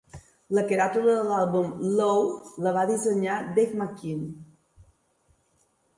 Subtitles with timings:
[0.57, 1.67] La caràtula de l'àlbum
[1.99, 2.25] Low
[2.67, 4.25] la va dissenyar Dave McKean.